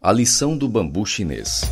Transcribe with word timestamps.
A 0.00 0.12
lição 0.12 0.56
do 0.56 0.68
bambu 0.68 1.04
chinês. 1.04 1.62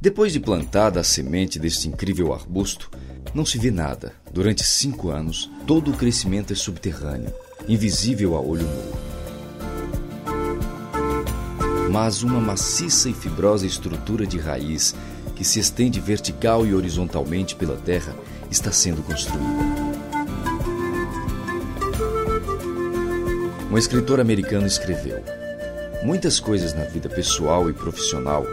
Depois 0.00 0.32
de 0.32 0.40
plantada 0.40 0.98
a 0.98 1.04
semente 1.04 1.60
deste 1.60 1.86
incrível 1.86 2.32
arbusto, 2.32 2.90
não 3.32 3.46
se 3.46 3.58
vê 3.58 3.70
nada. 3.70 4.14
Durante 4.32 4.64
cinco 4.64 5.10
anos, 5.10 5.48
todo 5.64 5.92
o 5.92 5.96
crescimento 5.96 6.52
é 6.52 6.56
subterrâneo, 6.56 7.32
invisível 7.68 8.34
a 8.34 8.40
olho 8.40 8.66
nu. 8.66 8.92
Mas 11.88 12.24
uma 12.24 12.40
maciça 12.40 13.08
e 13.08 13.14
fibrosa 13.14 13.64
estrutura 13.64 14.26
de 14.26 14.38
raiz 14.38 14.92
que 15.36 15.44
se 15.44 15.60
estende 15.60 16.00
vertical 16.00 16.66
e 16.66 16.74
horizontalmente 16.74 17.54
pela 17.54 17.76
terra 17.76 18.12
está 18.50 18.72
sendo 18.72 19.04
construída. 19.04 19.81
Um 23.72 23.78
escritor 23.78 24.20
americano 24.20 24.66
escreveu: 24.66 25.24
Muitas 26.04 26.38
coisas 26.38 26.74
na 26.74 26.84
vida 26.84 27.08
pessoal 27.08 27.70
e 27.70 27.72
profissional 27.72 28.44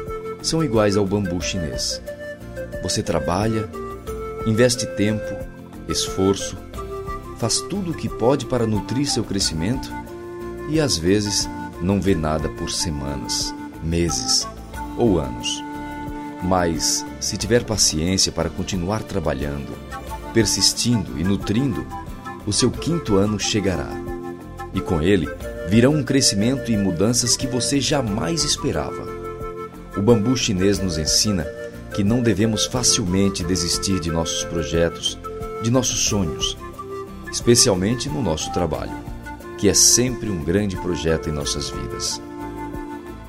são 0.42 0.64
iguais 0.64 0.96
ao 0.96 1.06
bambu 1.06 1.42
chinês. 1.42 2.02
Você 2.82 3.04
trabalha, 3.04 3.70
investe 4.48 4.86
tempo, 4.96 5.26
esforço, 5.90 6.56
faz 7.38 7.60
tudo 7.60 7.92
o 7.92 7.94
que 7.94 8.08
pode 8.08 8.46
para 8.46 8.66
nutrir 8.66 9.06
seu 9.08 9.26
crescimento 9.26 9.92
e 10.70 10.80
às 10.80 10.98
vezes 10.98 11.50
não 11.82 12.00
vê 12.00 12.16
nada 12.16 12.48
por 12.48 12.72
semanas, 12.72 13.54
meses 13.84 14.48
ou 14.98 15.20
anos. 15.20 15.62
Mas, 16.42 17.06
se 17.20 17.36
tiver 17.36 17.66
paciência 17.66 18.32
para 18.32 18.50
continuar 18.50 19.04
trabalhando, 19.04 19.78
persistindo 20.34 21.20
e 21.20 21.26
nutrindo, 21.26 21.86
o 22.46 22.54
seu 22.54 22.72
quinto 22.72 23.18
ano 23.18 23.38
chegará 23.38 24.09
e 24.74 24.82
com 24.82 25.02
ele 25.02 25.28
virão 25.68 25.94
um 25.94 26.04
crescimento 26.04 26.72
e 26.72 26.78
mudanças 26.78 27.36
que 27.36 27.48
você 27.48 27.80
jamais 27.80 28.44
esperava. 28.44 29.08
O 29.96 30.02
bambu 30.02 30.36
chinês 30.36 30.80
nos 30.80 30.98
ensina 30.98 31.46
que 31.94 32.04
não 32.04 32.22
devemos 32.22 32.66
facilmente 32.66 33.44
desistir 33.44 34.00
de 34.00 34.12
nossos 34.12 34.44
projetos, 34.44 35.18
de 35.64 35.72
nossos 35.72 36.06
sonhos, 36.06 36.58
especialmente 37.32 38.10
no 38.10 38.22
nosso 38.22 38.52
trabalho, 38.54 38.96
que 39.58 39.68
é 39.68 39.74
sempre 39.74 40.30
um 40.30 40.44
grande 40.44 40.76
projeto 40.78 41.30
em 41.30 41.34
nossas 41.34 41.70
vidas. 41.70 42.22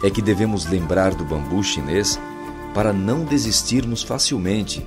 É 0.03 0.11
que 0.11 0.23
devemos 0.23 0.67
lembrar 0.67 1.15
do 1.15 1.25
bambu 1.25 1.63
chinês 1.63 2.19
para 2.75 2.93
não 2.93 3.25
desistirmos 3.25 4.03
facilmente 4.03 4.87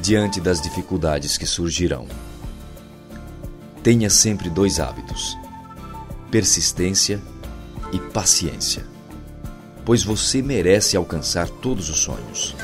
diante 0.00 0.40
das 0.40 0.60
dificuldades 0.60 1.36
que 1.36 1.46
surgirão. 1.46 2.06
Tenha 3.82 4.08
sempre 4.08 4.48
dois 4.48 4.80
hábitos 4.80 5.36
persistência 6.34 7.22
e 7.92 7.98
paciência, 8.00 8.84
pois 9.84 10.02
você 10.02 10.42
merece 10.42 10.96
alcançar 10.96 11.48
todos 11.48 11.88
os 11.88 12.00
sonhos. 12.00 12.56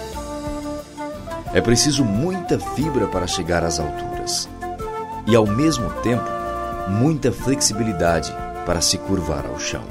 É 1.55 1.61
preciso 1.61 2.05
muita 2.05 2.59
fibra 2.59 3.07
para 3.07 3.29
chegar 3.29 3.63
às 3.63 3.79
alturas 3.79 4.49
e, 5.25 5.37
ao 5.37 5.47
mesmo 5.47 5.89
tempo, 6.03 6.29
muita 6.89 7.31
flexibilidade 7.31 8.35
para 8.67 8.81
se 8.81 8.99
curvar 8.99 9.47
ao 9.47 9.61
chão. 9.61 9.85